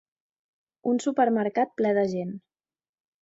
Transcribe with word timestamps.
Un 0.91 0.97
supermercat 1.03 1.75
ple 1.81 1.91
de 1.99 2.05
gent. 2.15 2.31